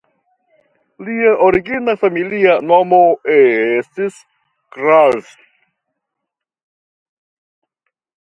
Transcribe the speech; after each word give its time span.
Lia 1.09 1.33
origina 1.47 1.93
familia 2.03 2.55
nomo 2.71 3.01
estis 3.35 4.17
"Krahl". 4.79 5.21